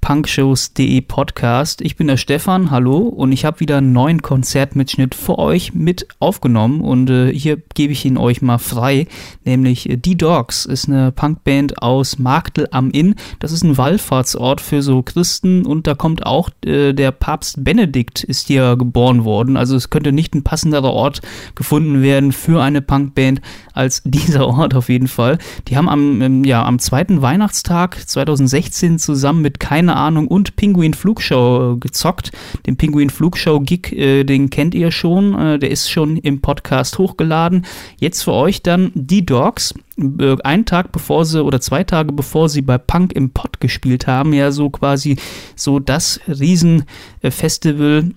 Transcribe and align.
punkshows.de 0.00 1.00
Podcast. 1.02 1.80
Ich 1.80 1.96
bin 1.96 2.06
der 2.06 2.16
Stefan, 2.16 2.70
hallo, 2.70 2.98
und 2.98 3.32
ich 3.32 3.44
habe 3.44 3.60
wieder 3.60 3.78
einen 3.78 3.92
neuen 3.92 4.22
Konzertmitschnitt 4.22 5.14
für 5.14 5.38
euch 5.38 5.74
mit 5.74 6.08
aufgenommen 6.18 6.80
und 6.80 7.10
äh, 7.10 7.32
hier 7.32 7.58
gebe 7.74 7.92
ich 7.92 8.04
ihn 8.04 8.16
euch 8.16 8.42
mal 8.42 8.58
frei, 8.58 9.06
nämlich 9.44 9.88
äh, 9.88 9.96
Die 9.96 10.16
Dogs 10.16 10.64
ist 10.64 10.88
eine 10.88 11.12
Punkband 11.12 11.82
aus 11.82 12.18
Marktel 12.18 12.68
am 12.70 12.90
Inn. 12.90 13.14
Das 13.38 13.52
ist 13.52 13.62
ein 13.62 13.76
Wallfahrtsort 13.76 14.60
für 14.60 14.82
so 14.82 15.02
Christen 15.02 15.66
und 15.66 15.86
da 15.86 15.94
kommt 15.94 16.24
auch 16.24 16.50
äh, 16.64 16.92
der 16.92 17.12
Papst 17.12 17.62
Benedikt 17.62 18.24
ist 18.24 18.46
hier 18.46 18.76
geboren 18.76 19.24
worden. 19.24 19.56
Also 19.56 19.76
es 19.76 19.90
könnte 19.90 20.12
nicht 20.12 20.34
ein 20.34 20.44
passenderer 20.44 20.92
Ort 20.92 21.20
gefunden 21.54 22.02
werden 22.02 22.32
für 22.32 22.62
eine 22.62 22.82
Punkband 22.82 23.40
als 23.74 24.02
dieser 24.04 24.46
Ort 24.46 24.74
auf 24.74 24.88
jeden 24.88 25.08
Fall. 25.08 25.38
Die 25.68 25.76
haben 25.76 25.88
am, 25.88 26.22
ähm, 26.22 26.44
ja, 26.44 26.64
am 26.64 26.78
zweiten 26.78 27.22
Weihnachtstag 27.22 28.08
2016 28.08 28.98
zusammen 28.98 29.42
mit 29.42 29.60
Keine 29.90 30.02
Ahnung 30.02 30.28
und 30.28 30.54
Pinguin 30.54 30.94
Flugshow 30.94 31.72
äh, 31.72 31.76
gezockt. 31.80 32.30
Den 32.64 32.76
Pinguin 32.76 33.10
Flugshow 33.10 33.58
Gig, 33.58 33.90
äh, 33.90 34.22
den 34.22 34.48
kennt 34.48 34.72
ihr 34.72 34.92
schon, 34.92 35.36
äh, 35.36 35.58
der 35.58 35.72
ist 35.72 35.90
schon 35.90 36.16
im 36.16 36.40
Podcast 36.40 36.96
hochgeladen. 36.96 37.66
Jetzt 37.98 38.22
für 38.22 38.32
euch 38.32 38.62
dann 38.62 38.92
die 38.94 39.26
Dogs. 39.26 39.74
Äh, 39.98 40.36
einen 40.44 40.64
Tag 40.64 40.92
bevor 40.92 41.24
sie 41.24 41.42
oder 41.42 41.60
zwei 41.60 41.82
Tage 41.82 42.12
bevor 42.12 42.48
sie 42.48 42.62
bei 42.62 42.78
Punk 42.78 43.14
im 43.14 43.30
Pod 43.30 43.58
gespielt 43.58 44.06
haben, 44.06 44.32
ja 44.32 44.52
so 44.52 44.70
quasi 44.70 45.16
so 45.56 45.80
das 45.80 46.20
Riesenfestival 46.28 48.10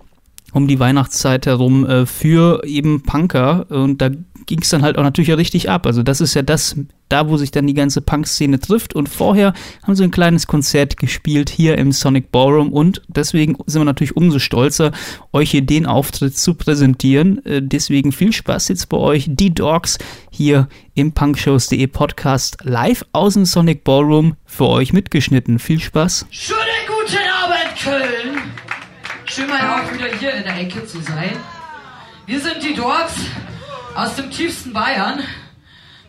um 0.53 0.67
die 0.67 0.79
Weihnachtszeit 0.79 1.47
herum 1.47 1.87
äh, 1.87 2.05
für 2.05 2.63
eben 2.65 3.01
Punker 3.01 3.65
und 3.71 3.99
da 3.99 4.11
ging 4.45 4.61
es 4.61 4.69
dann 4.69 4.81
halt 4.81 4.97
auch 4.97 5.03
natürlich 5.03 5.35
richtig 5.35 5.69
ab. 5.69 5.85
Also 5.85 6.03
das 6.03 6.21
ist 6.21 6.33
ja 6.33 6.41
das, 6.41 6.75
da 7.09 7.29
wo 7.29 7.37
sich 7.37 7.51
dann 7.51 7.67
die 7.67 7.73
ganze 7.73 8.01
Punk-Szene 8.01 8.59
trifft 8.59 8.95
und 8.95 9.09
vorher 9.09 9.53
haben 9.83 9.95
sie 9.95 10.03
ein 10.03 10.11
kleines 10.11 10.47
Konzert 10.47 10.97
gespielt 10.97 11.49
hier 11.49 11.77
im 11.77 11.91
Sonic 11.91 12.31
Ballroom 12.31 12.71
und 12.71 13.01
deswegen 13.07 13.55
sind 13.65 13.81
wir 13.81 13.85
natürlich 13.85 14.15
umso 14.15 14.39
stolzer, 14.39 14.91
euch 15.31 15.51
hier 15.51 15.61
den 15.61 15.85
Auftritt 15.85 16.37
zu 16.37 16.55
präsentieren. 16.55 17.45
Äh, 17.45 17.61
deswegen 17.61 18.11
viel 18.11 18.33
Spaß 18.33 18.67
jetzt 18.69 18.89
bei 18.89 18.97
euch, 18.97 19.27
die 19.29 19.53
Dogs 19.53 19.97
hier 20.31 20.67
im 20.95 21.11
punkshows.de 21.11 21.87
Podcast 21.87 22.57
live 22.63 23.05
aus 23.13 23.33
dem 23.33 23.45
Sonic 23.45 23.83
Ballroom 23.83 24.35
für 24.45 24.67
euch 24.67 24.93
mitgeschnitten. 24.93 25.59
Viel 25.59 25.79
Spaß. 25.79 26.27
Schönen 26.29 26.59
guten 26.87 27.17
Abend, 27.43 27.79
Köln! 27.81 28.41
Schön 29.25 29.47
mal 29.47 29.59
auch 29.61 29.93
wieder 29.93 30.15
hier 30.19 30.33
in 30.33 30.43
der 30.43 30.59
Ecke 30.59 30.85
zu 30.85 31.01
sein. 31.01 31.31
Wir 32.25 32.39
sind 32.39 32.63
die 32.63 32.73
Dogs 32.73 33.15
aus 33.95 34.15
dem 34.15 34.31
tiefsten 34.31 34.73
Bayern. 34.73 35.19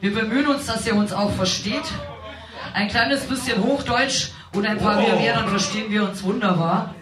Wir 0.00 0.14
bemühen 0.14 0.46
uns, 0.46 0.66
dass 0.66 0.86
ihr 0.86 0.94
uns 0.94 1.12
auch 1.12 1.32
versteht. 1.32 1.84
Ein 2.72 2.88
kleines 2.88 3.26
bisschen 3.26 3.62
Hochdeutsch 3.62 4.30
und 4.52 4.66
ein 4.66 4.78
paar 4.78 5.00
mehr, 5.00 5.34
dann 5.34 5.48
verstehen 5.48 5.90
wir 5.90 6.04
uns 6.04 6.22
wunderbar. 6.22 6.94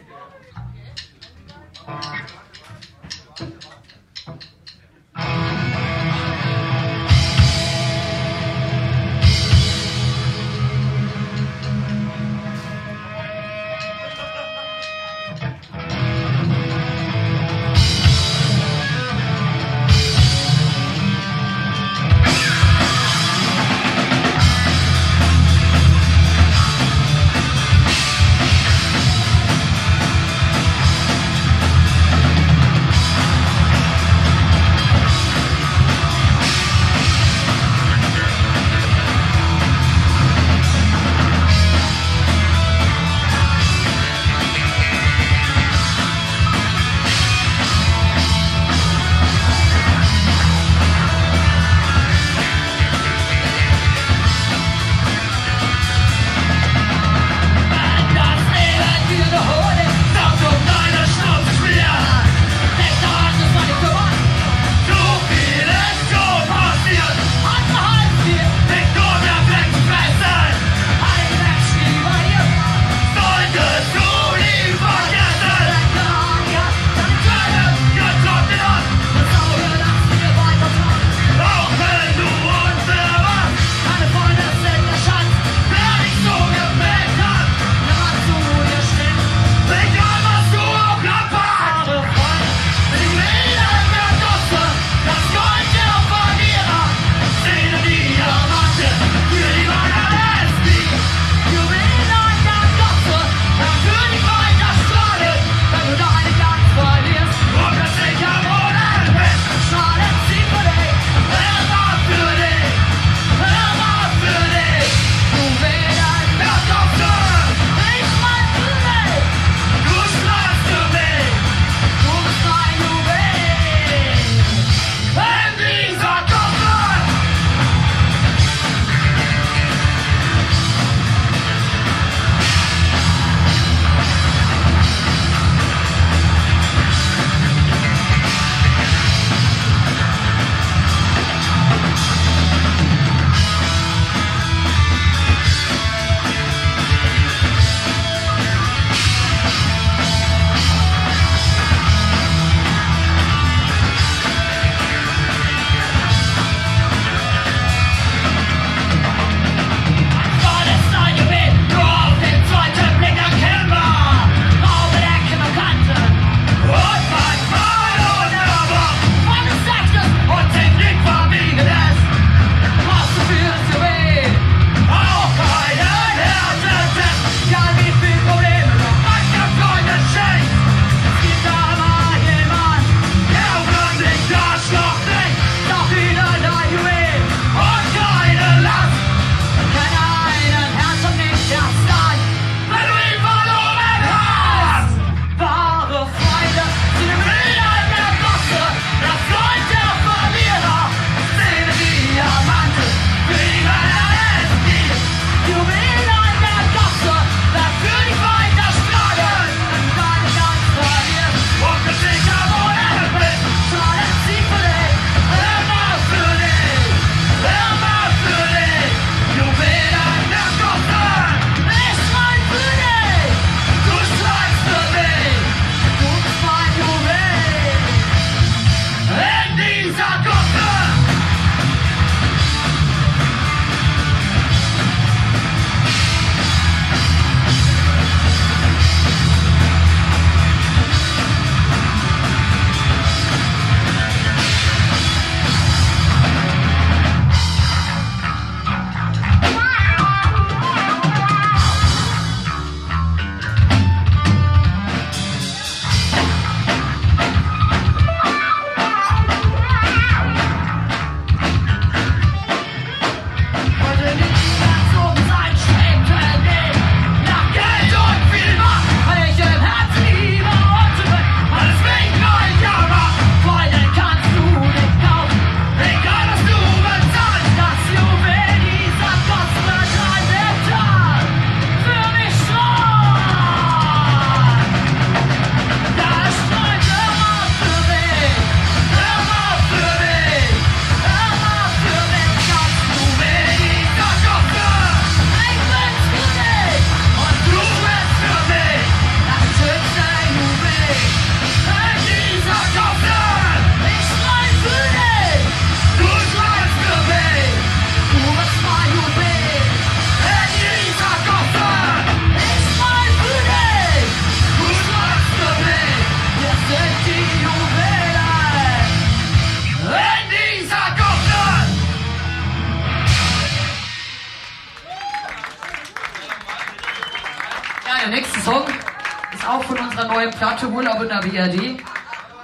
In 331.02 331.08
der 331.08 331.16
BRD. 331.16 331.82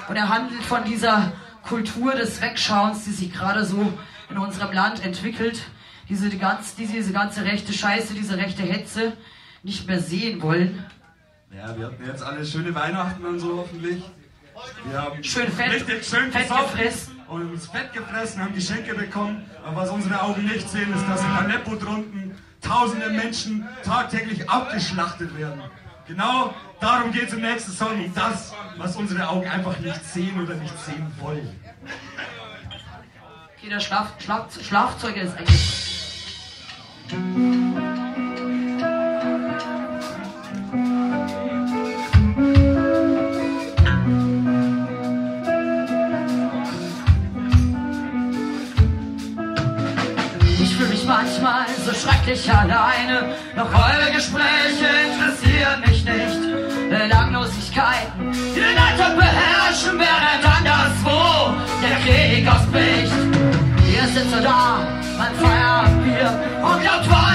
Und 0.09 0.17
er 0.17 0.29
handelt 0.29 0.63
von 0.65 0.83
dieser 0.83 1.33
Kultur 1.63 2.13
des 2.17 2.41
Wegschauens, 2.41 3.05
die 3.05 3.13
sich 3.13 3.33
gerade 3.33 3.65
so 3.65 3.93
in 4.31 4.37
unserem 4.37 4.73
Land 4.73 5.05
entwickelt. 5.05 5.63
Diese, 6.09 6.29
die 6.29 6.39
ganz, 6.39 6.75
diese, 6.75 6.95
diese 6.95 7.13
ganze 7.13 7.45
rechte 7.45 7.73
Scheiße, 7.73 8.15
diese 8.15 8.37
rechte 8.37 8.63
Hetze 8.65 9.13
nicht 9.63 9.87
mehr 9.87 10.01
sehen 10.01 10.43
wollen. 10.43 10.85
Ja, 11.57 11.79
wir 11.79 11.87
hatten 11.87 12.05
jetzt 12.05 12.23
alle 12.23 12.45
schöne 12.45 12.75
Weihnachten 12.75 13.25
und 13.25 13.39
so 13.39 13.59
hoffentlich. 13.59 14.03
Wir 14.91 15.03
haben 15.03 15.23
schön 15.23 15.53
fett, 15.53 15.73
richtig 15.73 16.05
schön 16.05 16.33
fett 16.33 16.49
gefressen. 16.49 17.17
und 17.29 17.53
uns 17.53 17.69
fett 17.69 17.93
gefressen, 17.93 18.43
haben 18.43 18.55
Geschenke 18.55 18.93
bekommen. 18.95 19.49
Aber 19.65 19.83
was 19.83 19.91
unsere 19.91 20.21
Augen 20.21 20.45
nicht 20.45 20.69
sehen, 20.69 20.93
ist, 20.93 21.07
dass 21.09 21.21
in 21.23 21.31
Aleppo 21.31 21.77
drunten 21.77 22.35
tausende 22.61 23.11
Menschen 23.11 23.69
tagtäglich 23.85 24.51
abgeschlachtet 24.51 25.39
werden. 25.39 25.63
Genau 26.09 26.55
darum 26.81 27.13
geht 27.13 27.29
es 27.29 27.35
im 27.35 27.43
nächsten 27.43 27.71
Song, 27.71 28.03
um 28.03 28.15
das, 28.15 28.55
was 28.79 28.97
unsere 28.97 29.29
Augen 29.29 29.47
einfach 29.47 29.79
nicht 29.79 30.03
sehen 30.07 30.43
oder 30.43 30.55
nicht 30.55 30.75
sehen 30.81 31.07
wollen. 31.21 31.55
Okay, 33.59 33.69
der 33.69 33.79
Schlaf, 33.79 34.15
Schlaf, 34.19 34.47
Schlafzeuger 34.63 35.21
ist 35.21 35.37
eigentlich. 35.37 35.85
Ich 50.63 50.75
fühle 50.75 50.89
mich 50.89 51.05
manchmal 51.05 51.67
so 51.85 51.93
schrecklich 51.93 52.51
alleine, 52.51 53.35
doch 53.55 53.75
eure 53.75 54.11
Gespräche 54.13 54.87
interessieren 55.13 55.48
mich 55.87 56.05
nicht. 56.05 56.41
Belanglosigkeiten, 56.91 58.33
die 58.55 58.61
den 58.61 59.17
beherrschen, 59.17 59.99
während 59.99 60.43
anderswo 60.57 61.53
der 61.83 61.97
Krieg 62.05 62.49
ausbricht. 62.49 63.13
Ihr 63.95 64.07
sitzt 64.09 64.31
so 64.31 64.41
da, 64.41 64.79
mein 65.19 65.35
Feierabendbier 65.35 66.31
und 66.63 66.81
glaubt 66.81 67.11
weiter 67.11 67.28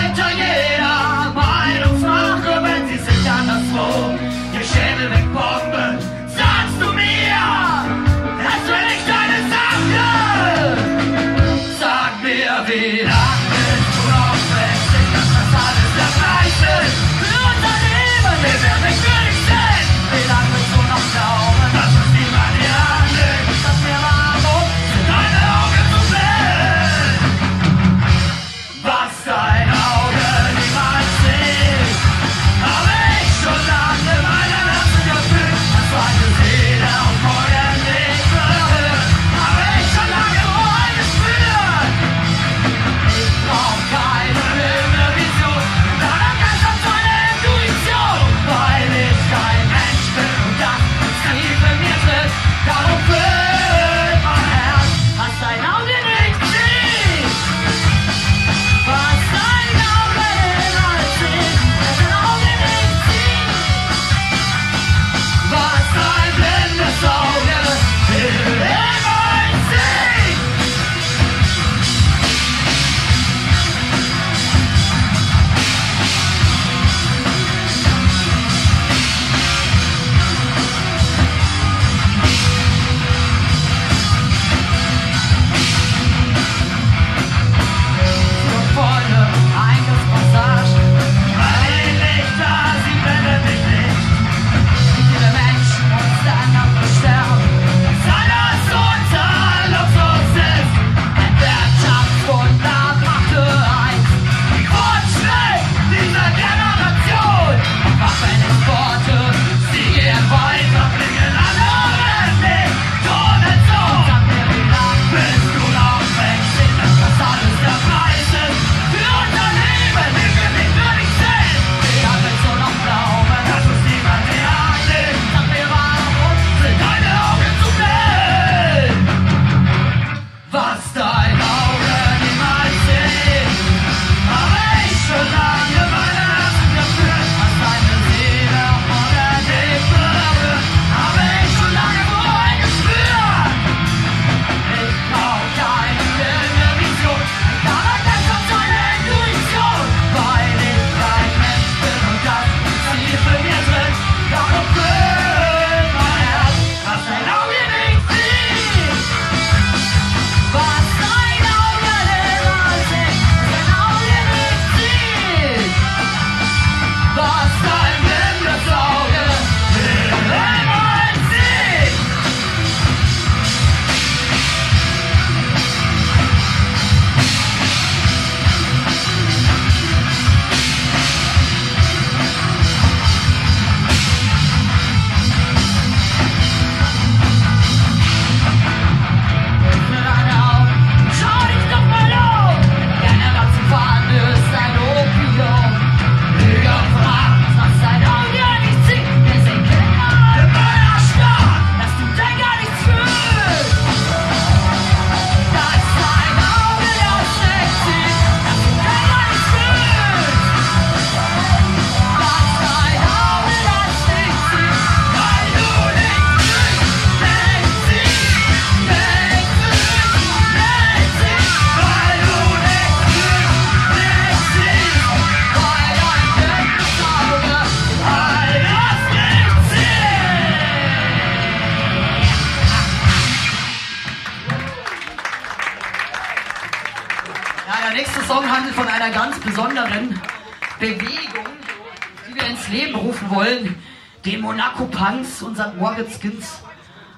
Punks 245.43 245.45
und 245.45 245.57
St. 245.57 245.77
Moritz 245.77 246.19
Skins. 246.19 246.61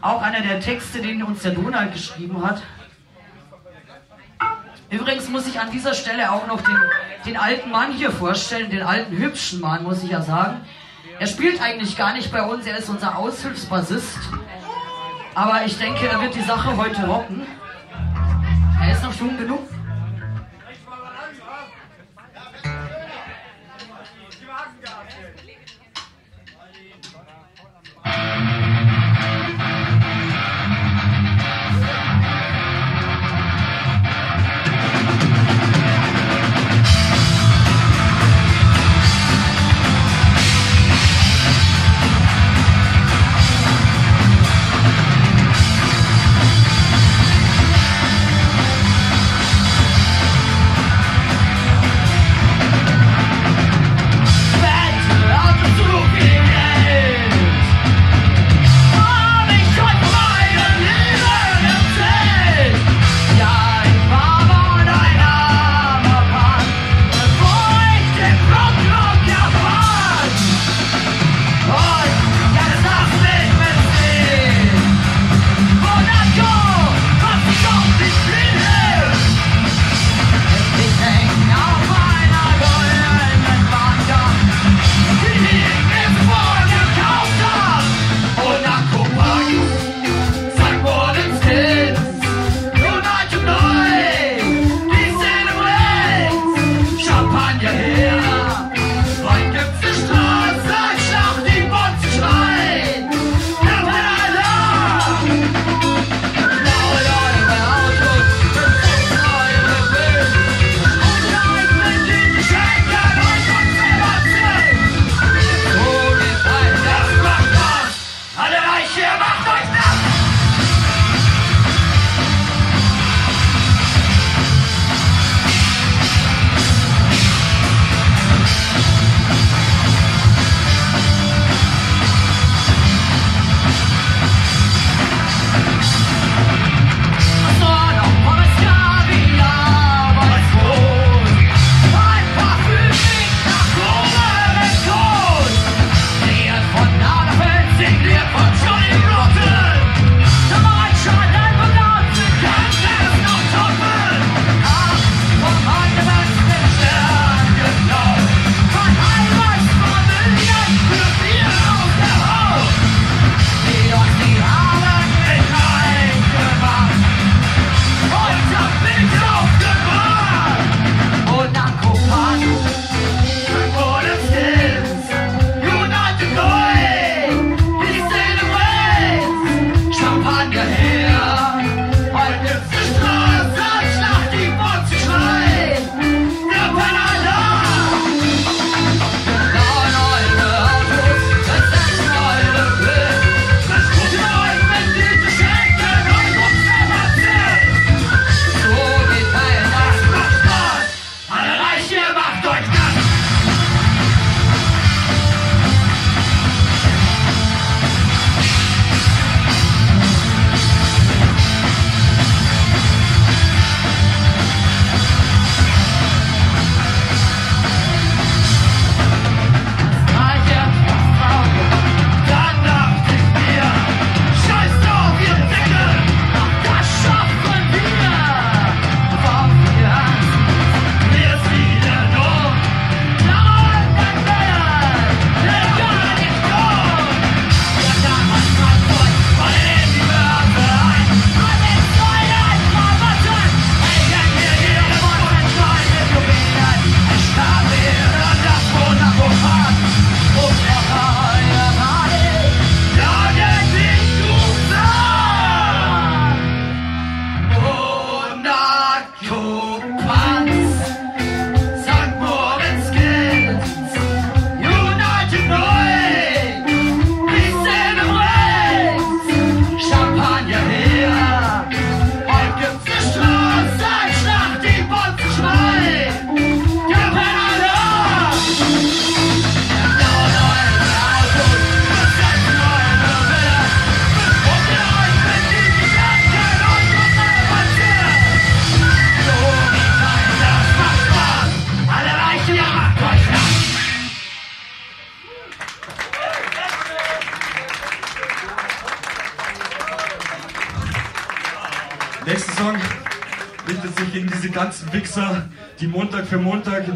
Auch 0.01 0.21
einer 0.21 0.41
der 0.41 0.59
Texte, 0.59 1.01
den 1.01 1.23
uns 1.23 1.43
der 1.43 1.51
Donald 1.51 1.93
geschrieben 1.93 2.45
hat. 2.45 2.61
Übrigens 4.89 5.29
muss 5.29 5.47
ich 5.47 5.59
an 5.59 5.71
dieser 5.71 5.93
Stelle 5.93 6.31
auch 6.31 6.47
noch 6.47 6.61
den, 6.61 6.77
den 7.25 7.37
alten 7.37 7.71
Mann 7.71 7.91
hier 7.91 8.11
vorstellen, 8.11 8.69
den 8.69 8.83
alten 8.83 9.17
hübschen 9.17 9.59
Mann, 9.59 9.83
muss 9.83 10.03
ich 10.03 10.11
ja 10.11 10.21
sagen. 10.21 10.61
Er 11.19 11.27
spielt 11.27 11.61
eigentlich 11.61 11.97
gar 11.97 12.13
nicht 12.13 12.31
bei 12.31 12.43
uns, 12.43 12.67
er 12.67 12.77
ist 12.77 12.89
unser 12.89 13.17
Aushilfsbassist. 13.17 14.19
Aber 15.33 15.65
ich 15.65 15.77
denke, 15.77 16.07
er 16.07 16.21
wird 16.21 16.35
die 16.35 16.41
Sache 16.41 16.77
heute 16.77 17.05
rocken. 17.05 17.43
Er 18.81 18.93
ist 18.93 19.03
noch 19.03 19.13
jung 19.15 19.37
genug. 19.37 19.67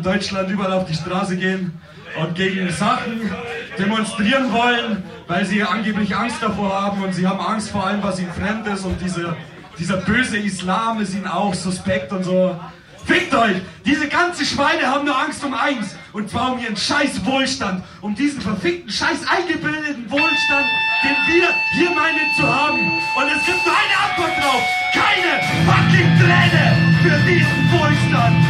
Deutschland 0.10 0.50
überall 0.50 0.74
auf 0.74 0.86
die 0.86 0.96
Straße 0.96 1.38
gehen 1.38 1.80
und 2.20 2.34
gegen 2.34 2.72
Sachen 2.72 3.30
demonstrieren 3.78 4.52
wollen, 4.52 5.04
weil 5.28 5.46
sie 5.46 5.62
angeblich 5.62 6.16
Angst 6.16 6.38
davor 6.42 6.74
haben 6.82 7.04
und 7.04 7.14
sie 7.14 7.28
haben 7.28 7.40
Angst 7.40 7.70
vor 7.70 7.86
allem, 7.86 8.02
was 8.02 8.20
ihnen 8.20 8.34
fremd 8.34 8.66
ist 8.66 8.86
und 8.86 9.00
dieser, 9.00 9.38
dieser 9.78 9.98
böse 9.98 10.38
Islam 10.38 11.00
ist 11.00 11.14
ihnen 11.14 11.28
auch 11.28 11.54
suspekt 11.54 12.12
und 12.12 12.24
so. 12.24 12.60
Fickt 13.06 13.36
euch! 13.36 13.58
Diese 13.86 14.08
ganzen 14.08 14.48
Schweine 14.48 14.88
haben 14.88 15.06
nur 15.06 15.16
Angst 15.16 15.44
um 15.44 15.54
eins. 15.54 15.96
Und 16.12 16.28
zwar 16.28 16.54
um 16.54 16.60
ihren 16.60 16.76
scheiß 16.76 17.24
Wohlstand. 17.24 17.84
Um 18.02 18.16
diesen 18.16 18.42
verfickten, 18.42 18.92
scheiß 18.92 19.20
eingebildeten 19.28 20.10
Wohlstand, 20.10 20.66
den 21.04 21.36
wir 21.36 21.50
hier 21.74 21.92
meinen 21.92 22.34
zu 22.36 22.48
haben. 22.48 22.80
Und 22.80 23.26
es 23.26 23.46
gibt 23.46 23.64
nur 23.64 23.76
eine 23.76 23.96
Antwort 24.10 24.44
drauf. 24.44 24.64
Keine 24.92 25.32
fucking 25.66 26.18
Träne 26.18 26.98
für 27.04 27.30
diesen 27.30 27.72
Wohlstand. 27.72 28.49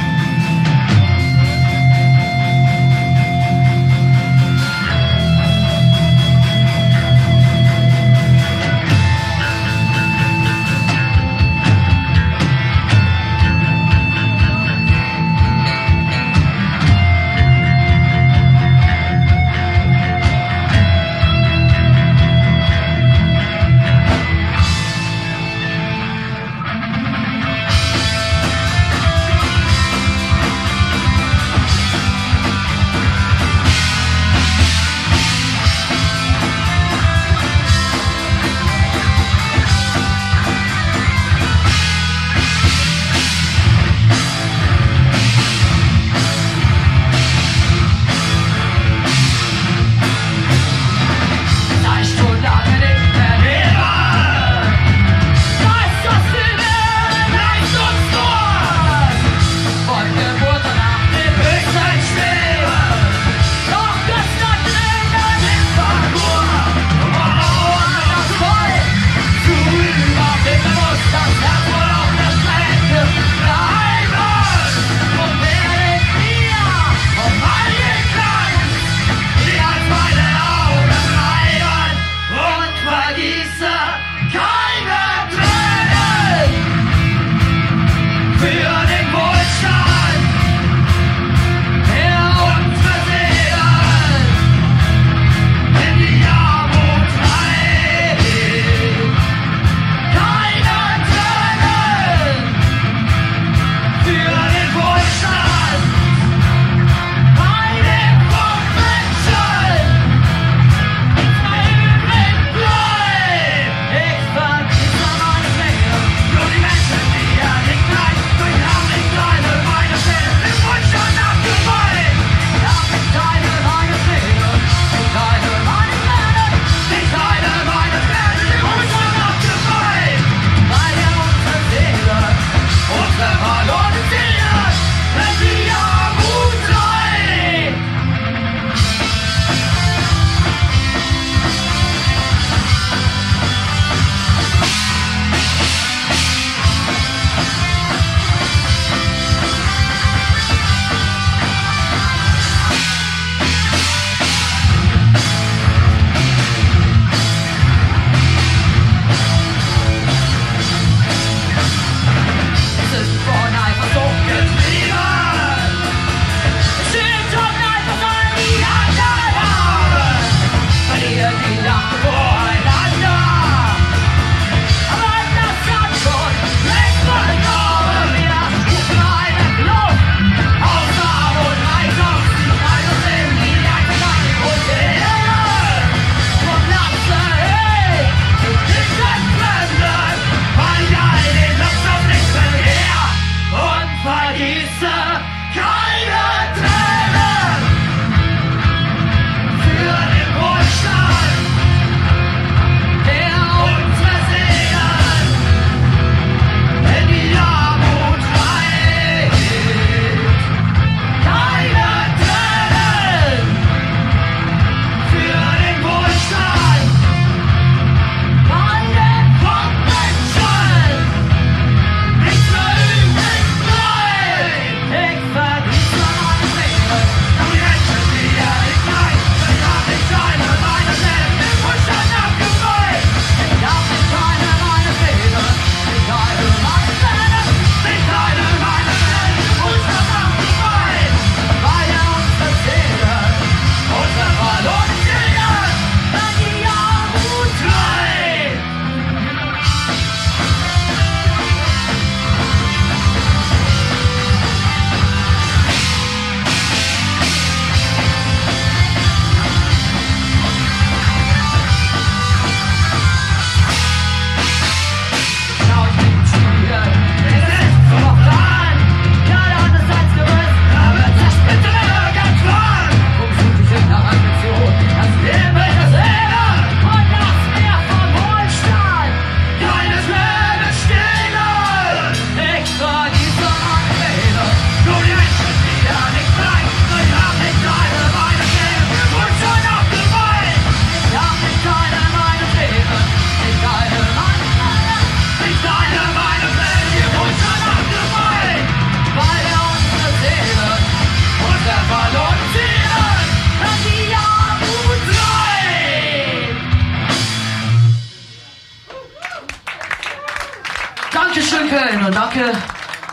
Köln 311.80 312.06
und 312.06 312.14
danke 312.16 312.52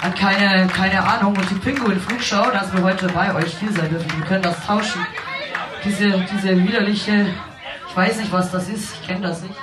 an 0.03 0.15
keine, 0.15 0.67
keine 0.67 1.03
Ahnung 1.03 1.37
und 1.37 1.51
die 1.51 1.55
Pinguin 1.55 2.01
Flugschau, 2.01 2.51
dass 2.51 2.73
wir 2.73 2.83
heute 2.83 3.07
bei 3.09 3.33
euch 3.35 3.57
hier 3.59 3.71
sein 3.71 3.89
dürfen. 3.89 4.11
Wir 4.19 4.27
können 4.27 4.43
das 4.43 4.67
tauschen. 4.67 5.07
Diese, 5.85 6.11
diese 6.33 6.65
widerliche, 6.65 7.27
ich 7.89 7.97
weiß 7.97 8.17
nicht, 8.17 8.33
was 8.33 8.51
das 8.51 8.69
ist, 8.69 8.95
ich 8.95 9.07
kenne 9.07 9.29
das 9.29 9.43
nicht. 9.43 9.55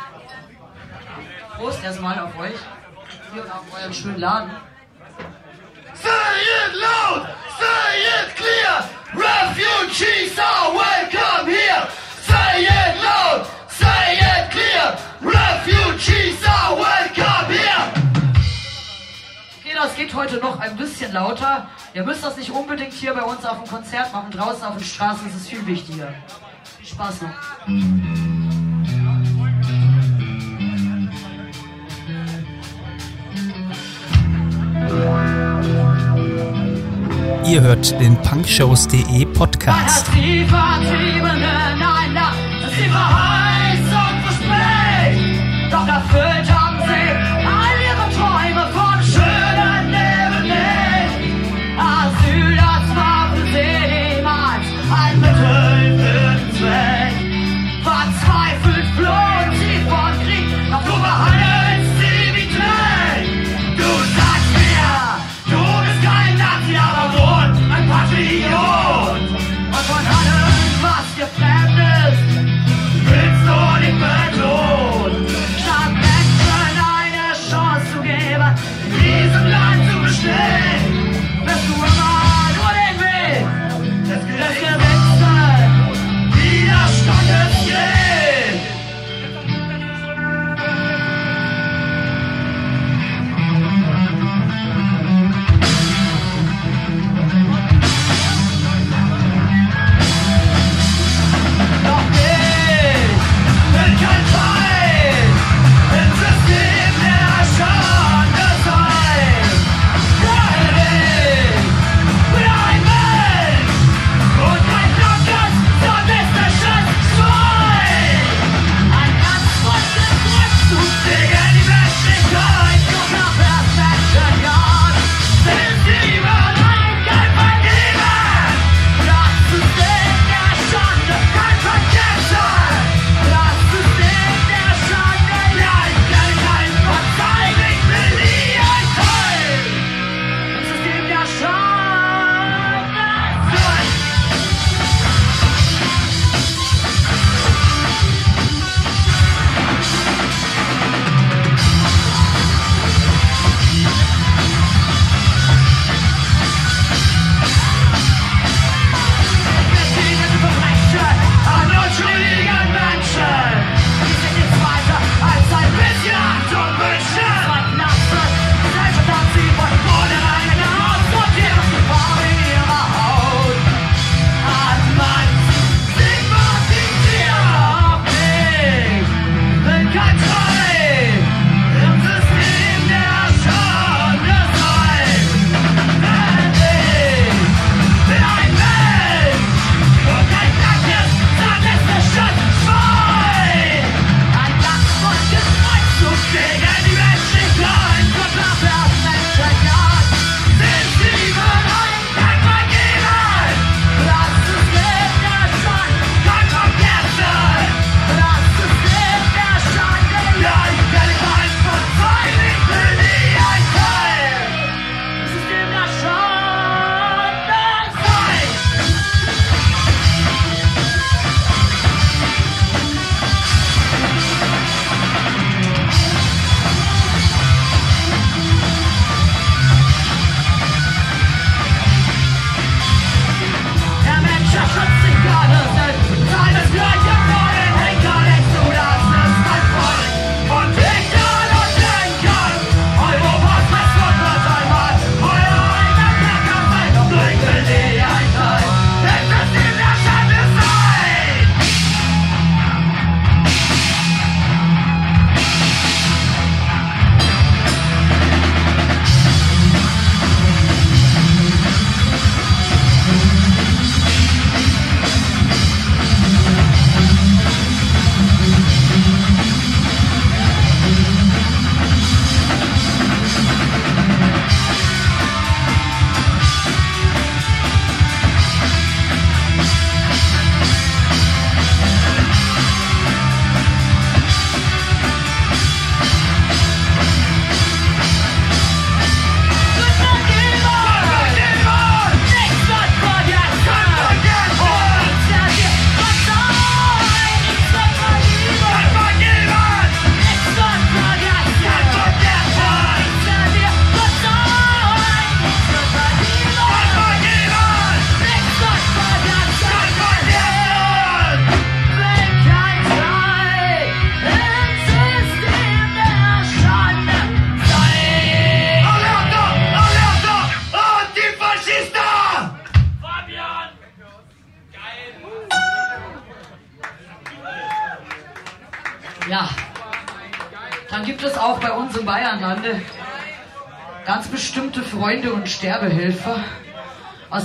Prost 1.58 1.84
erstmal 1.84 2.18
auf 2.18 2.38
euch. 2.40 2.54
Hier 3.34 3.44
und 3.44 3.52
auf 3.52 3.64
euren 3.78 3.94
schönen 3.94 4.20
Laden. 4.20 4.52
Say 5.96 6.10
it 6.10 6.74
loud, 6.76 7.28
say 7.60 8.00
it 8.16 8.36
clear. 8.38 8.84
Refugees 9.14 10.40
are 10.40 10.74
welcome 10.74 11.52
here. 11.52 11.88
Say 12.22 12.64
it 12.64 13.04
loud, 13.04 13.46
say 13.68 14.18
it 14.18 14.50
clear. 14.52 14.98
Refugees 15.22 16.46
are 16.46 16.76
welcome. 16.76 17.03
Das 19.84 19.98
geht 19.98 20.16
heute 20.16 20.38
noch 20.38 20.62
ein 20.62 20.78
bisschen 20.78 21.12
lauter. 21.12 21.68
Ihr 21.94 22.06
müsst 22.06 22.24
das 22.24 22.38
nicht 22.38 22.50
unbedingt 22.52 22.94
hier 22.94 23.14
bei 23.14 23.22
uns 23.22 23.46
auf 23.46 23.62
dem 23.62 23.68
Konzert 23.70 24.14
machen. 24.14 24.32
Draußen 24.32 24.64
auf 24.64 24.78
den 24.78 24.86
Straßen 24.86 25.28
ist 25.28 25.36
es 25.36 25.50
viel 25.50 25.68
wichtiger. 25.68 26.14
Viel 26.78 26.88
Spaß 26.88 27.22
noch. 27.24 27.30
Ihr 37.46 37.62
hört 37.62 38.00
den 38.00 38.16
punkshows.de 38.22 39.26
Podcast. 39.26 40.06
Sie 40.14 40.46
vertriebenen, 40.46 41.64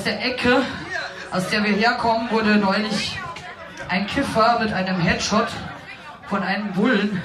der 0.08 0.24
Ecke, 0.24 0.62
aus 1.30 1.48
der 1.50 1.62
wir 1.64 1.72
herkommen, 1.72 2.30
wurde 2.30 2.56
neulich 2.56 3.18
ein 3.90 4.06
Kiffer 4.06 4.58
mit 4.58 4.72
einem 4.72 4.98
Headshot 4.98 5.48
von 6.30 6.42
einem 6.42 6.72
Bullen 6.72 7.22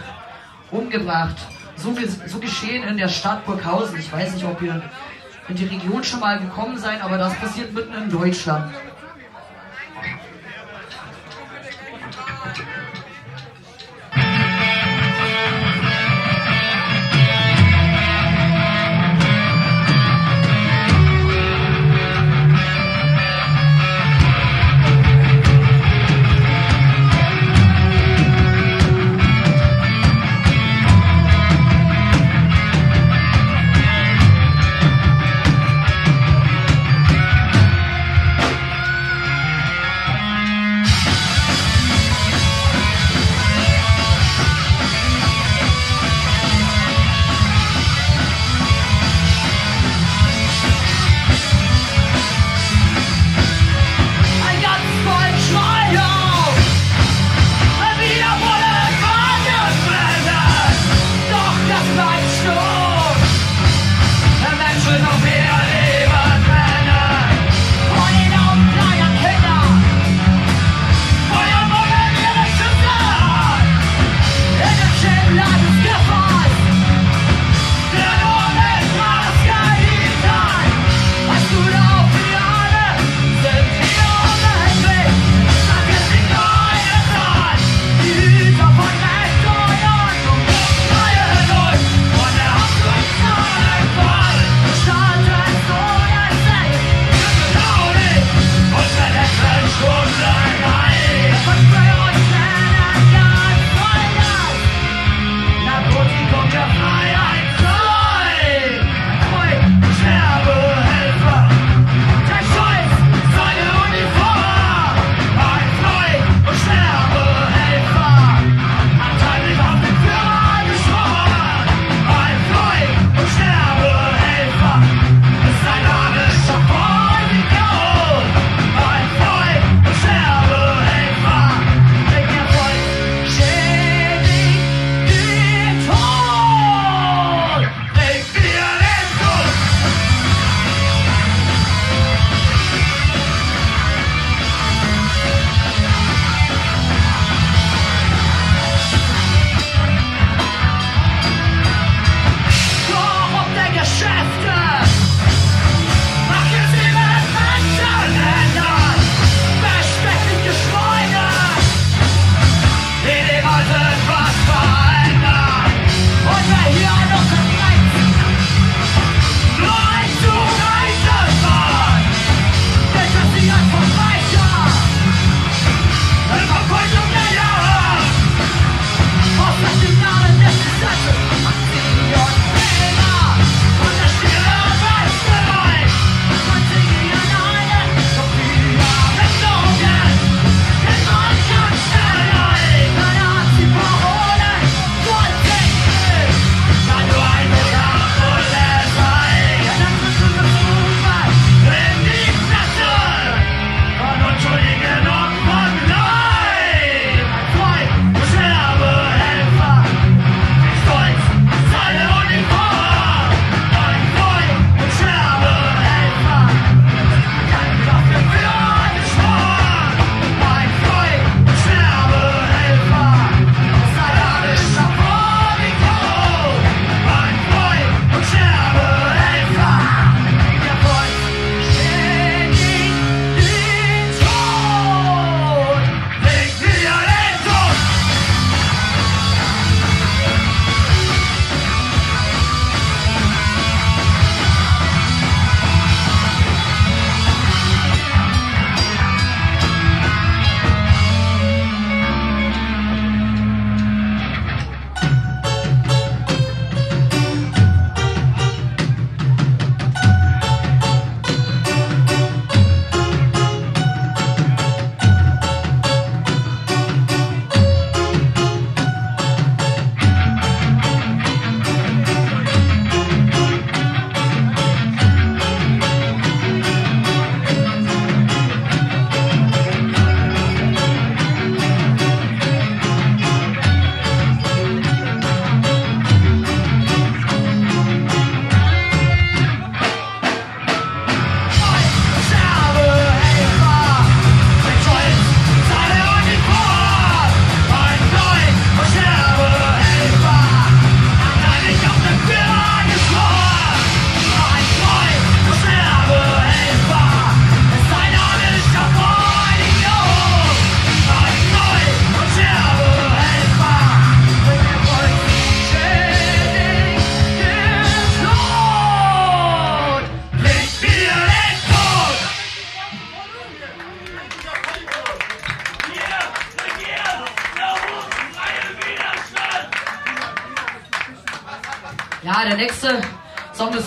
umgebracht. 0.70 1.38
So, 1.78 1.96
so 2.28 2.40
geschehen 2.40 2.84
in 2.84 2.98
der 2.98 3.08
Stadt 3.08 3.46
Burghausen. 3.46 3.98
Ich 3.98 4.12
weiß 4.12 4.34
nicht, 4.34 4.44
ob 4.44 4.62
ihr 4.62 4.82
in 5.48 5.56
die 5.56 5.66
Region 5.66 6.04
schon 6.04 6.20
mal 6.20 6.38
gekommen 6.40 6.78
seid, 6.78 7.02
aber 7.02 7.18
das 7.18 7.34
passiert 7.36 7.72
mitten 7.72 7.94
in 7.94 8.12
Deutschland. 8.12 8.74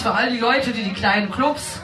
Für 0.06 0.14
all 0.14 0.30
die 0.30 0.38
Leute, 0.38 0.70
die 0.70 0.84
die 0.84 0.92
kleinen 0.92 1.32
Clubs, 1.32 1.80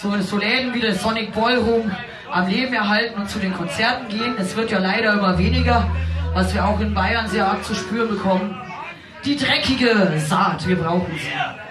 so, 0.00 0.16
so 0.20 0.38
Läden 0.38 0.72
wie 0.74 0.80
der 0.80 0.94
Sonic 0.94 1.34
Ballroom 1.34 1.90
am 2.30 2.46
Leben 2.46 2.72
erhalten 2.72 3.20
und 3.20 3.28
zu 3.28 3.40
den 3.40 3.52
Konzerten 3.52 4.06
gehen. 4.06 4.36
Es 4.38 4.54
wird 4.54 4.70
ja 4.70 4.78
leider 4.78 5.14
immer 5.14 5.36
weniger, 5.38 5.90
was 6.34 6.54
wir 6.54 6.64
auch 6.64 6.78
in 6.78 6.94
Bayern 6.94 7.26
sehr 7.26 7.48
arg 7.48 7.64
zu 7.64 7.74
spüren 7.74 8.10
bekommen. 8.10 8.56
Die 9.24 9.34
dreckige 9.34 10.12
Saat, 10.18 10.68
wir 10.68 10.76
brauchen 10.76 11.12
sie. 11.16 11.67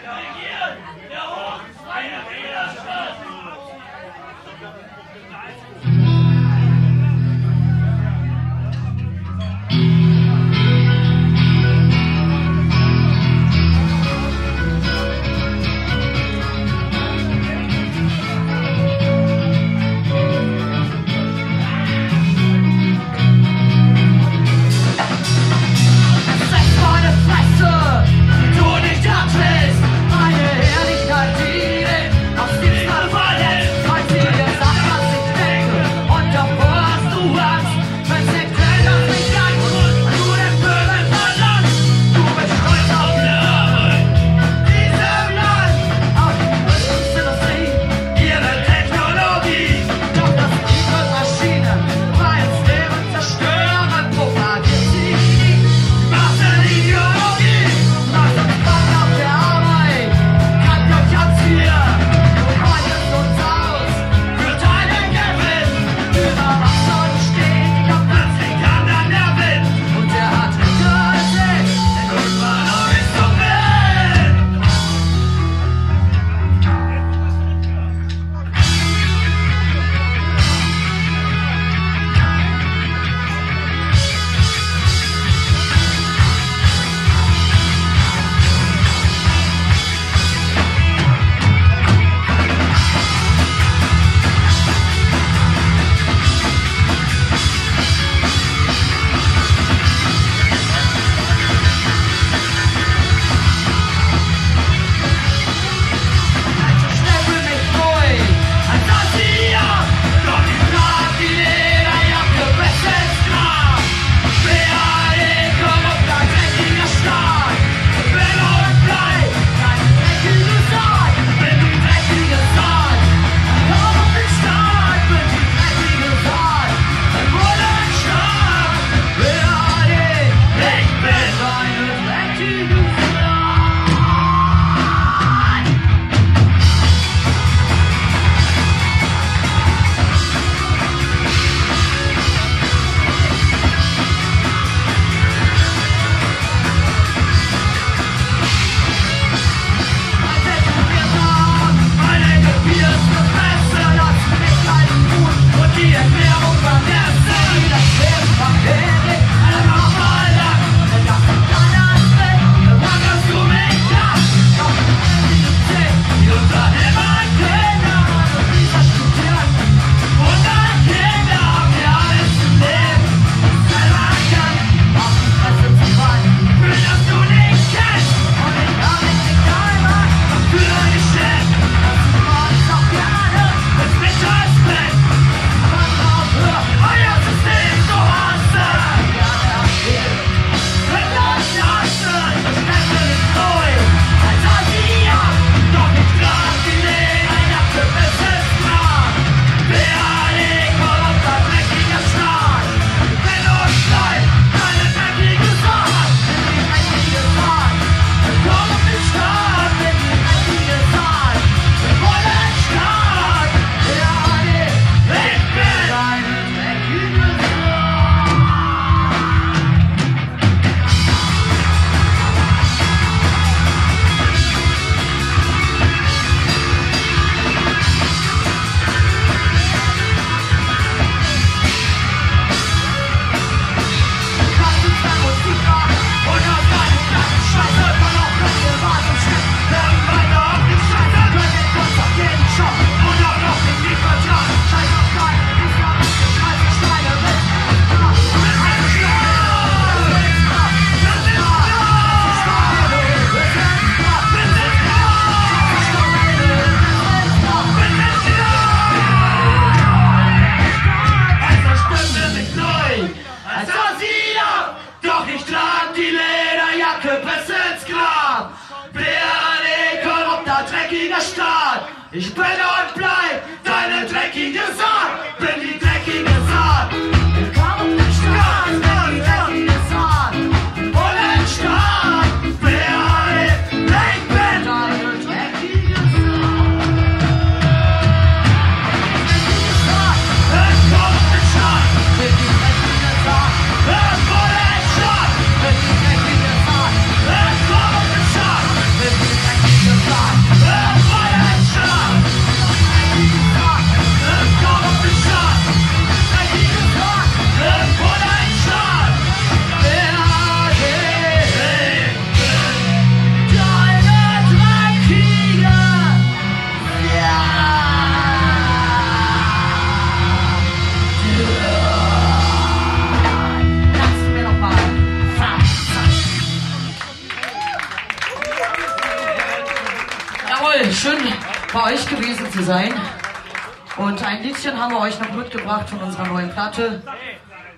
Euch 335.07 335.19
noch 335.21 335.33
mitgebracht 335.33 335.89
von 335.89 335.99
unserer 335.99 336.27
neuen 336.27 336.49
Platte. 336.49 337.01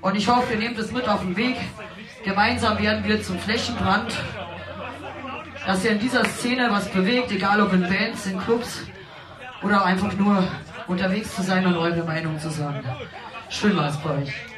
Und 0.01 0.15
ich 0.15 0.27
hoffe, 0.27 0.53
ihr 0.53 0.59
nehmt 0.59 0.79
es 0.79 0.91
mit 0.91 1.07
auf 1.07 1.21
den 1.21 1.37
Weg. 1.37 1.57
Gemeinsam 2.23 2.79
werden 2.79 3.03
wir 3.05 3.21
zum 3.21 3.37
Flächenbrand, 3.37 4.11
dass 5.65 5.85
ihr 5.85 5.91
in 5.91 5.99
dieser 5.99 6.25
Szene 6.25 6.69
was 6.71 6.89
bewegt, 6.89 7.31
egal 7.31 7.61
ob 7.61 7.71
in 7.73 7.81
Bands, 7.81 8.25
in 8.25 8.39
Clubs 8.39 8.81
oder 9.61 9.85
einfach 9.85 10.13
nur 10.13 10.43
unterwegs 10.87 11.35
zu 11.35 11.43
sein 11.43 11.65
und 11.67 11.77
eure 11.77 12.03
Meinung 12.03 12.39
zu 12.39 12.49
sagen. 12.49 12.83
Schön 13.49 13.77
war 13.77 13.89
es 13.89 13.97
bei 13.97 14.09
euch. 14.09 14.48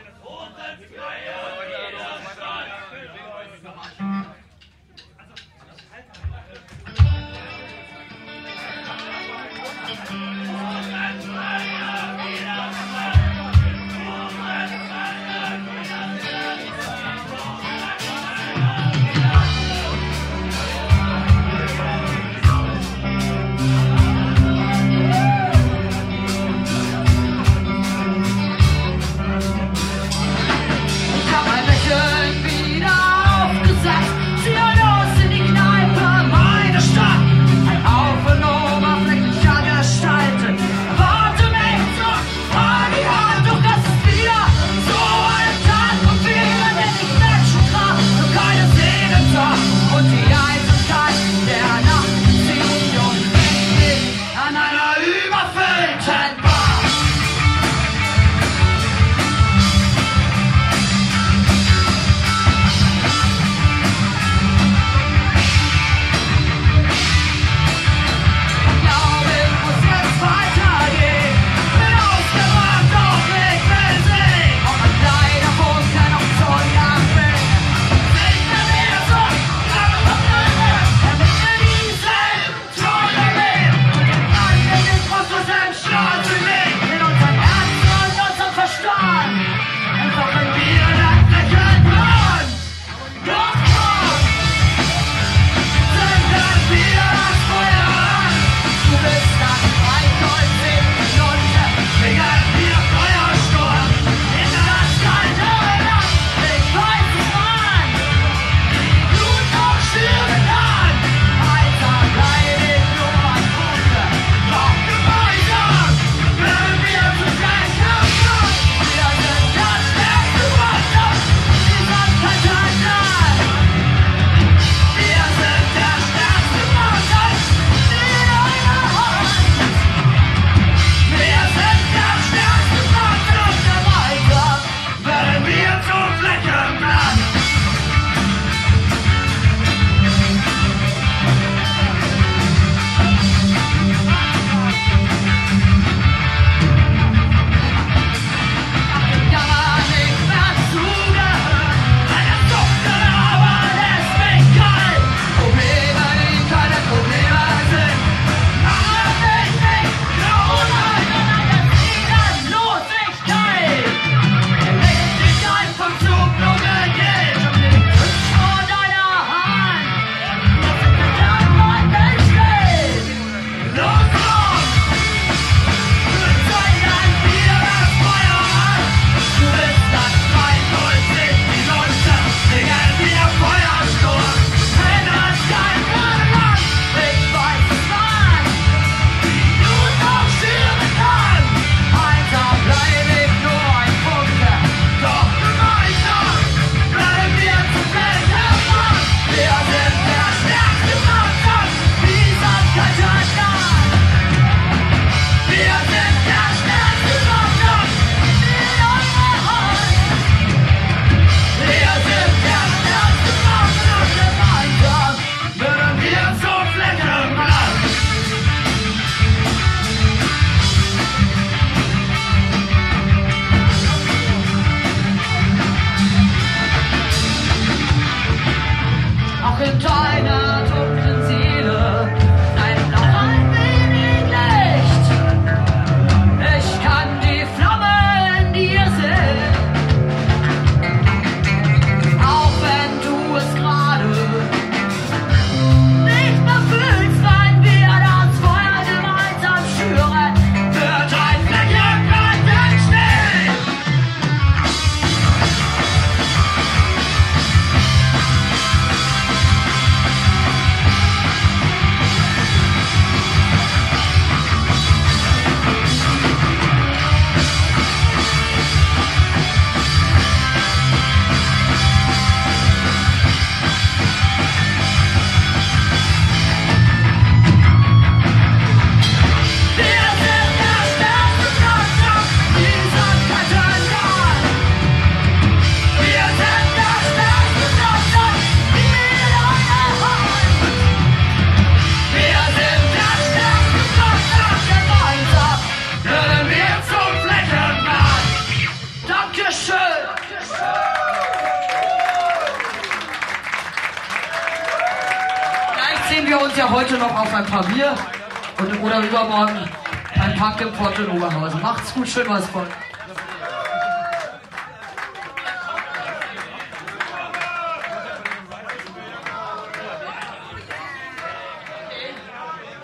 Gut, 311.93 312.07
schön 312.07 312.29
was 312.29 312.45
von. 312.47 312.65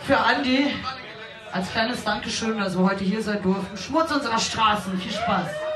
Für 0.05 0.17
Andi 0.17 0.73
als 1.53 1.71
kleines 1.71 2.03
Dankeschön, 2.03 2.57
dass 2.59 2.77
wir 2.77 2.83
heute 2.83 3.03
hier 3.05 3.23
sein 3.23 3.41
durften. 3.41 3.77
Schmutz 3.77 4.11
unserer 4.11 4.39
Straßen. 4.39 4.99
Viel 4.99 5.11
Spaß. 5.11 5.66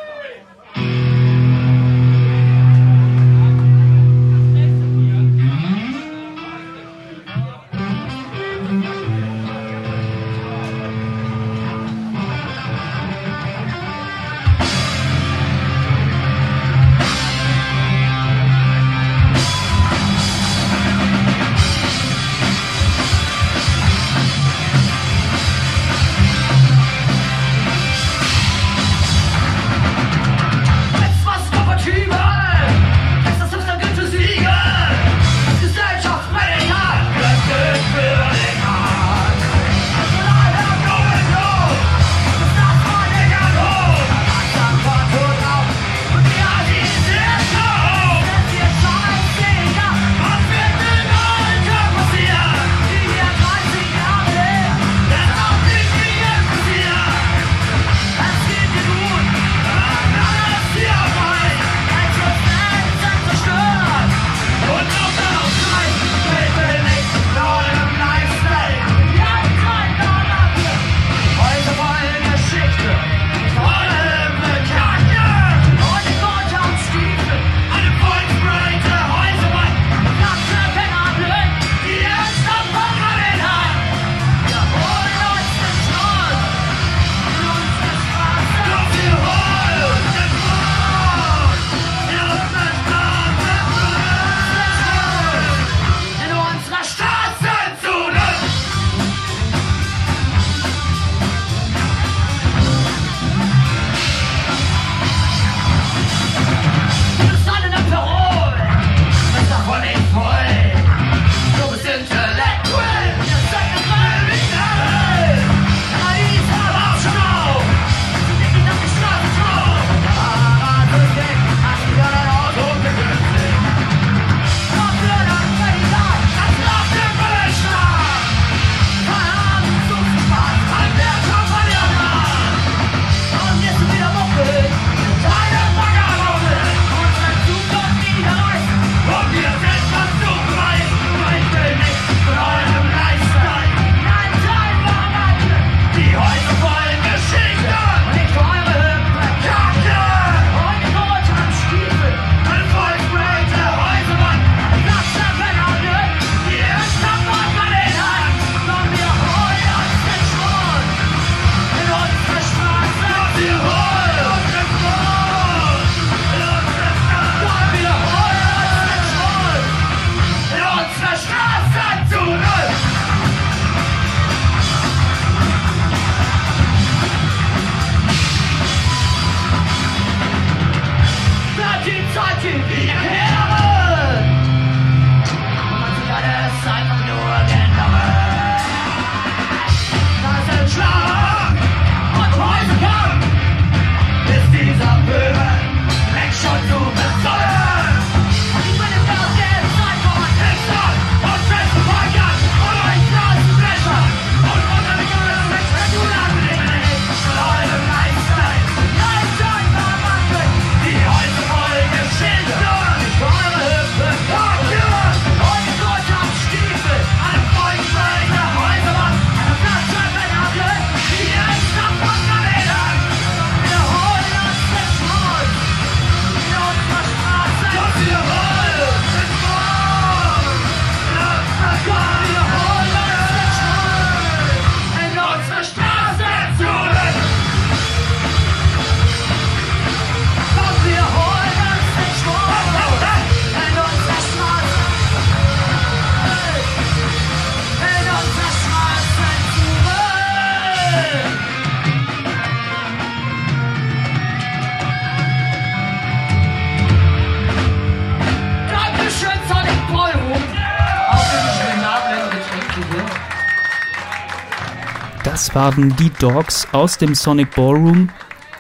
Waren 265.54 265.96
die 265.98 266.10
Dogs 266.20 266.68
aus 266.72 266.98
dem 266.98 267.16
Sonic 267.16 267.56
Ballroom. 267.56 268.10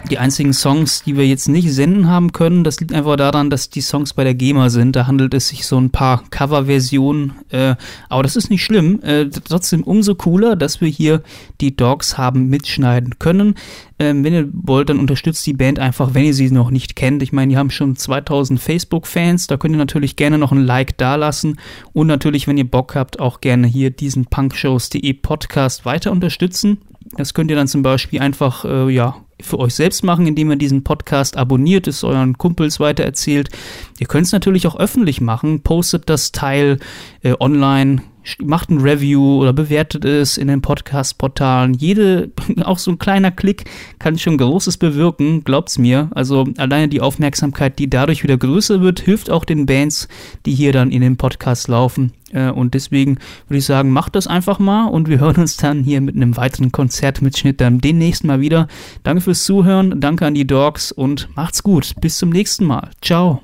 Die 0.09 0.17
einzigen 0.17 0.53
Songs, 0.53 1.03
die 1.03 1.15
wir 1.15 1.27
jetzt 1.27 1.47
nicht 1.47 1.71
senden 1.71 2.07
haben 2.07 2.31
können, 2.31 2.63
das 2.63 2.79
liegt 2.79 2.93
einfach 2.93 3.15
daran, 3.15 3.49
dass 3.49 3.69
die 3.69 3.81
Songs 3.81 4.13
bei 4.13 4.23
der 4.23 4.33
GEMA 4.33 4.69
sind. 4.69 4.95
Da 4.95 5.07
handelt 5.07 5.33
es 5.33 5.47
sich 5.47 5.65
so 5.65 5.77
ein 5.77 5.89
paar 5.89 6.23
Coverversionen. 6.29 7.33
Äh, 7.49 7.75
aber 8.09 8.23
das 8.23 8.35
ist 8.35 8.49
nicht 8.49 8.63
schlimm. 8.63 9.01
Äh, 9.03 9.29
trotzdem 9.29 9.83
umso 9.83 10.15
cooler, 10.15 10.55
dass 10.55 10.81
wir 10.81 10.87
hier 10.87 11.21
die 11.61 11.75
Dogs 11.75 12.17
haben 12.17 12.49
mitschneiden 12.49 13.19
können. 13.19 13.55
Ähm, 13.99 14.23
wenn 14.23 14.33
ihr 14.33 14.49
wollt, 14.51 14.89
dann 14.89 14.99
unterstützt 14.99 15.45
die 15.45 15.53
Band 15.53 15.79
einfach, 15.79 16.13
wenn 16.13 16.25
ihr 16.25 16.33
sie 16.33 16.49
noch 16.49 16.71
nicht 16.71 16.95
kennt. 16.95 17.21
Ich 17.21 17.31
meine, 17.31 17.51
die 17.51 17.57
haben 17.57 17.69
schon 17.69 17.95
2000 17.95 18.59
Facebook-Fans. 18.59 19.47
Da 19.47 19.57
könnt 19.57 19.75
ihr 19.75 19.77
natürlich 19.79 20.15
gerne 20.15 20.37
noch 20.37 20.51
ein 20.51 20.65
Like 20.65 20.97
dalassen. 20.97 21.59
Und 21.93 22.07
natürlich, 22.07 22.47
wenn 22.47 22.57
ihr 22.57 22.69
Bock 22.69 22.95
habt, 22.95 23.19
auch 23.19 23.41
gerne 23.41 23.67
hier 23.67 23.91
diesen 23.91 24.25
punkshows.de 24.25 25.13
Podcast 25.13 25.85
weiter 25.85 26.11
unterstützen. 26.11 26.79
Das 27.17 27.33
könnt 27.33 27.51
ihr 27.51 27.57
dann 27.57 27.67
zum 27.67 27.83
Beispiel 27.83 28.21
einfach, 28.21 28.65
äh, 28.65 28.89
ja, 28.89 29.15
für 29.41 29.59
euch 29.59 29.75
selbst 29.75 30.03
machen, 30.03 30.27
indem 30.27 30.51
ihr 30.51 30.57
diesen 30.57 30.83
Podcast 30.83 31.37
abonniert, 31.37 31.87
es 31.87 32.03
euren 32.03 32.37
Kumpels 32.37 32.79
weitererzählt. 32.79 33.49
Ihr 33.99 34.07
könnt 34.07 34.27
es 34.27 34.31
natürlich 34.31 34.67
auch 34.67 34.79
öffentlich 34.79 35.21
machen, 35.21 35.61
postet 35.61 36.09
das 36.09 36.31
Teil 36.31 36.79
äh, 37.23 37.33
online, 37.39 38.01
macht 38.43 38.69
ein 38.69 38.79
Review 38.79 39.41
oder 39.41 39.53
bewertet 39.53 40.05
es 40.05 40.37
in 40.37 40.47
den 40.47 40.61
Podcast-Portalen. 40.61 41.73
Jede, 41.73 42.31
auch 42.63 42.77
so 42.77 42.91
ein 42.91 42.99
kleiner 42.99 43.31
Klick 43.31 43.65
kann 43.99 44.17
schon 44.17 44.37
Großes 44.37 44.77
bewirken, 44.77 45.43
glaubt's 45.43 45.77
mir. 45.77 46.09
Also 46.11 46.47
alleine 46.57 46.87
die 46.87 47.01
Aufmerksamkeit, 47.01 47.79
die 47.79 47.89
dadurch 47.89 48.23
wieder 48.23 48.37
größer 48.37 48.81
wird, 48.81 48.99
hilft 48.99 49.29
auch 49.29 49.45
den 49.45 49.65
Bands, 49.65 50.07
die 50.45 50.53
hier 50.53 50.73
dann 50.73 50.91
in 50.91 51.01
den 51.01 51.17
Podcast 51.17 51.67
laufen. 51.67 52.13
Äh, 52.31 52.49
und 52.49 52.73
deswegen 52.73 53.17
würde 53.47 53.57
ich 53.57 53.65
sagen, 53.65 53.91
macht 53.91 54.15
das 54.15 54.27
einfach 54.27 54.59
mal 54.59 54.85
und 54.85 55.09
wir 55.09 55.19
hören 55.19 55.37
uns 55.37 55.57
dann 55.57 55.83
hier 55.83 56.01
mit 56.01 56.15
einem 56.15 56.37
weiteren 56.37 56.71
Konzertmitschnitt 56.71 57.61
dann 57.61 57.79
demnächst 57.79 58.23
mal 58.23 58.39
wieder. 58.39 58.67
Danke 59.03 59.21
fürs 59.21 59.45
Zuhören, 59.45 59.99
danke 59.99 60.25
an 60.25 60.33
die 60.33 60.47
Dogs 60.47 60.91
und 60.91 61.29
macht's 61.35 61.63
gut. 61.63 61.93
Bis 62.01 62.17
zum 62.17 62.29
nächsten 62.29 62.65
Mal. 62.65 62.89
Ciao. 63.01 63.41